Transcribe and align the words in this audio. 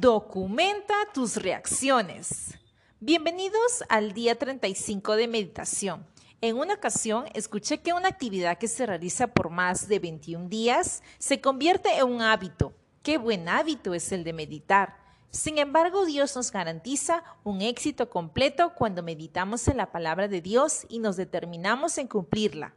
Documenta 0.00 0.94
tus 1.12 1.36
reacciones. 1.36 2.58
Bienvenidos 3.00 3.84
al 3.90 4.14
día 4.14 4.34
35 4.34 5.14
de 5.14 5.28
meditación. 5.28 6.06
En 6.40 6.56
una 6.56 6.72
ocasión 6.72 7.26
escuché 7.34 7.82
que 7.82 7.92
una 7.92 8.08
actividad 8.08 8.56
que 8.56 8.66
se 8.66 8.86
realiza 8.86 9.26
por 9.26 9.50
más 9.50 9.88
de 9.88 9.98
21 9.98 10.48
días 10.48 11.02
se 11.18 11.42
convierte 11.42 11.98
en 11.98 12.06
un 12.06 12.22
hábito. 12.22 12.72
Qué 13.02 13.18
buen 13.18 13.46
hábito 13.50 13.92
es 13.92 14.10
el 14.10 14.24
de 14.24 14.32
meditar. 14.32 14.96
Sin 15.28 15.58
embargo, 15.58 16.06
Dios 16.06 16.34
nos 16.34 16.50
garantiza 16.50 17.22
un 17.44 17.60
éxito 17.60 18.08
completo 18.08 18.72
cuando 18.74 19.02
meditamos 19.02 19.68
en 19.68 19.76
la 19.76 19.92
palabra 19.92 20.28
de 20.28 20.40
Dios 20.40 20.86
y 20.88 21.00
nos 21.00 21.18
determinamos 21.18 21.98
en 21.98 22.08
cumplirla. 22.08 22.74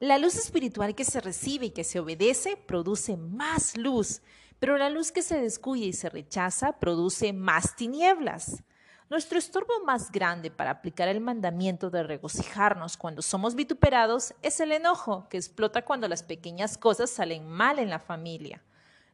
La 0.00 0.18
luz 0.18 0.34
espiritual 0.34 0.96
que 0.96 1.04
se 1.04 1.20
recibe 1.20 1.66
y 1.66 1.70
que 1.70 1.84
se 1.84 2.00
obedece 2.00 2.56
produce 2.56 3.16
más 3.16 3.76
luz, 3.76 4.20
pero 4.58 4.78
la 4.78 4.90
luz 4.90 5.12
que 5.12 5.22
se 5.22 5.40
descuida 5.40 5.86
y 5.86 5.92
se 5.92 6.08
rechaza 6.08 6.78
produce 6.78 7.32
más 7.32 7.76
tinieblas. 7.76 8.62
Nuestro 9.10 9.38
estorbo 9.38 9.72
más 9.86 10.12
grande 10.12 10.50
para 10.50 10.70
aplicar 10.70 11.08
el 11.08 11.20
mandamiento 11.20 11.88
de 11.88 12.02
regocijarnos 12.02 12.98
cuando 12.98 13.22
somos 13.22 13.54
vituperados 13.54 14.34
es 14.42 14.60
el 14.60 14.72
enojo 14.72 15.28
que 15.30 15.38
explota 15.38 15.82
cuando 15.82 16.08
las 16.08 16.22
pequeñas 16.22 16.76
cosas 16.76 17.08
salen 17.08 17.48
mal 17.48 17.78
en 17.78 17.88
la 17.88 18.00
familia. 18.00 18.62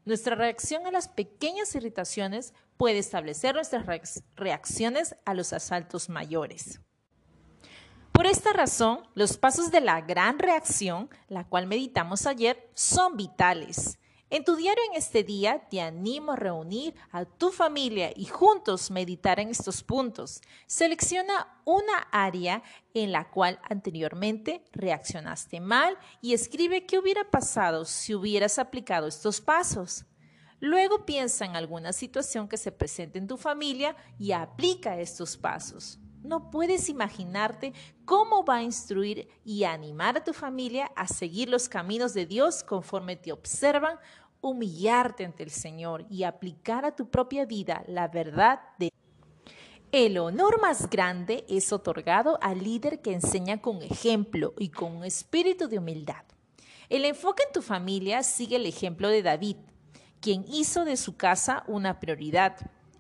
Nuestra 0.05 0.35
reacción 0.35 0.87
a 0.87 0.91
las 0.91 1.09
pequeñas 1.09 1.75
irritaciones 1.77 2.55
puede 2.77 2.99
establecer 2.99 3.55
nuestras 3.55 3.87
reacciones 4.35 5.15
a 5.25 5.33
los 5.33 5.53
asaltos 5.53 6.09
mayores. 6.09 6.81
Por 8.11 8.27
esta 8.27 8.53
razón, 8.53 9.07
los 9.15 9.37
pasos 9.37 9.71
de 9.71 9.81
la 9.81 10.01
gran 10.01 10.39
reacción, 10.39 11.09
la 11.29 11.45
cual 11.45 11.67
meditamos 11.67 12.27
ayer, 12.27 12.69
son 12.75 13.17
vitales. 13.17 13.99
En 14.35 14.43
tu 14.43 14.57
diario 14.57 14.83
en 14.91 14.97
este 14.99 15.23
día 15.23 15.63
te 15.71 15.81
animo 15.81 16.33
a 16.33 16.37
reunir 16.37 16.93
a 17.13 17.25
tu 17.25 17.53
familia 17.53 18.11
y 18.17 18.25
juntos 18.25 18.91
meditar 18.91 19.39
en 19.39 19.51
estos 19.51 19.85
puntos. 19.85 20.41
Selecciona 20.67 21.63
una 21.65 21.99
área 22.11 22.65
en 22.95 23.13
la 23.13 23.31
cual 23.31 23.61
anteriormente 23.71 24.65
reaccionaste 24.73 25.61
mal 25.61 25.97
y 26.21 26.33
escribe 26.33 26.85
qué 26.85 26.99
hubiera 26.99 27.31
pasado 27.31 27.85
si 27.85 28.13
hubieras 28.13 28.59
aplicado 28.59 29.07
estos 29.07 29.41
pasos. 29.41 30.05
Luego 30.59 31.07
piensa 31.07 31.45
en 31.45 31.55
alguna 31.55 31.93
situación 31.93 32.49
que 32.49 32.57
se 32.57 32.73
presente 32.73 33.21
en 33.21 33.29
tu 33.29 33.37
familia 33.37 33.95
y 34.19 34.33
aplica 34.33 34.99
estos 34.99 35.37
pasos. 35.37 36.01
No 36.25 36.51
puedes 36.51 36.89
imaginarte 36.89 37.75
cómo 38.07 38.47
va 38.47 38.57
a 38.57 38.63
instruir 38.63 39.29
y 39.45 39.65
animar 39.65 40.17
a 40.17 40.25
tu 40.25 40.33
familia 40.33 40.91
a 40.97 41.07
seguir 41.07 41.51
los 41.51 41.69
caminos 41.69 42.15
de 42.15 42.25
Dios 42.25 42.65
conforme 42.65 43.17
te 43.17 43.31
observan, 43.31 43.99
humillarte 44.45 45.25
ante 45.25 45.43
el 45.43 45.51
Señor 45.51 46.07
y 46.11 46.25
aplicar 46.25 46.85
a 46.85 46.95
tu 46.95 47.09
propia 47.09 47.47
vida 47.47 47.83
la 47.87 48.09
verdad 48.09 48.61
de 48.79 48.91
el 49.97 50.19
honor 50.19 50.61
más 50.61 50.91
grande 50.91 51.45
es 51.49 51.73
otorgado 51.73 52.37
al 52.43 52.65
líder 52.65 53.01
que 53.01 53.13
enseña 53.13 53.63
con 53.63 53.81
ejemplo 53.81 54.53
y 54.59 54.71
con 54.71 54.97
un 54.97 55.05
espíritu 55.05 55.69
de 55.69 55.79
humildad. 55.79 56.25
El 56.89 57.05
enfoque 57.05 57.45
en 57.47 57.53
tu 57.53 57.63
familia 57.63 58.25
sigue 58.25 58.57
el 58.57 58.67
ejemplo 58.67 59.09
de 59.09 59.23
David, 59.23 59.57
quien 60.21 60.45
hizo 60.49 60.85
de 60.85 60.97
su 60.97 61.17
casa 61.17 61.63
una 61.69 62.01
prioridad. 62.01 62.57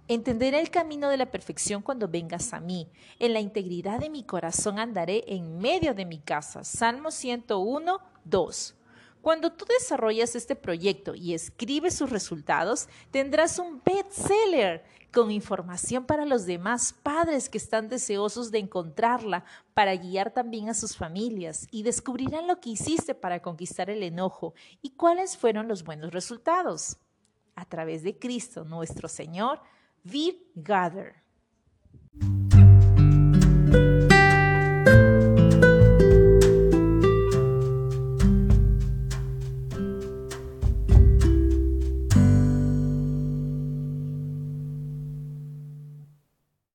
Entenderé 0.06 0.60
el 0.60 0.70
camino 0.70 1.08
de 1.08 1.16
la 1.16 1.32
perfección 1.32 1.82
cuando 1.82 2.06
vengas 2.06 2.52
a 2.52 2.60
mí. 2.60 2.86
En 3.18 3.32
la 3.32 3.40
integridad 3.40 3.98
de 3.98 4.08
mi 4.08 4.22
corazón 4.22 4.78
andaré 4.78 5.24
en 5.26 5.58
medio 5.58 5.94
de 5.94 6.04
mi 6.04 6.20
casa. 6.20 6.62
Salmo 6.62 7.10
101, 7.10 7.98
2. 8.24 8.74
Cuando 9.24 9.50
tú 9.50 9.64
desarrollas 9.64 10.36
este 10.36 10.54
proyecto 10.54 11.14
y 11.14 11.32
escribes 11.32 11.94
sus 11.94 12.10
resultados, 12.10 12.90
tendrás 13.10 13.58
un 13.58 13.80
bestseller 13.82 14.84
con 15.14 15.30
información 15.30 16.04
para 16.04 16.26
los 16.26 16.44
demás 16.44 16.92
padres 16.92 17.48
que 17.48 17.56
están 17.56 17.88
deseosos 17.88 18.50
de 18.50 18.58
encontrarla 18.58 19.46
para 19.72 19.96
guiar 19.96 20.34
también 20.34 20.68
a 20.68 20.74
sus 20.74 20.94
familias 20.94 21.66
y 21.70 21.84
descubrirán 21.84 22.46
lo 22.46 22.60
que 22.60 22.68
hiciste 22.68 23.14
para 23.14 23.40
conquistar 23.40 23.88
el 23.88 24.02
enojo 24.02 24.52
y 24.82 24.90
cuáles 24.90 25.38
fueron 25.38 25.68
los 25.68 25.84
buenos 25.84 26.12
resultados. 26.12 26.98
A 27.54 27.64
través 27.64 28.02
de 28.02 28.18
Cristo 28.18 28.66
nuestro 28.66 29.08
Señor, 29.08 29.62
Viv 30.02 30.36
Gather. 30.54 31.23